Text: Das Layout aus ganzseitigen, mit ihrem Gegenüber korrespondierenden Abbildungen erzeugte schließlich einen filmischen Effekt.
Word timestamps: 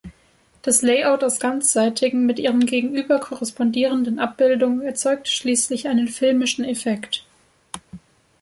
Das 0.63 0.81
Layout 0.81 1.23
aus 1.23 1.39
ganzseitigen, 1.39 2.25
mit 2.25 2.39
ihrem 2.39 2.61
Gegenüber 2.61 3.19
korrespondierenden 3.19 4.17
Abbildungen 4.17 4.81
erzeugte 4.81 5.29
schließlich 5.29 5.87
einen 5.87 6.07
filmischen 6.07 6.65
Effekt. 6.65 7.23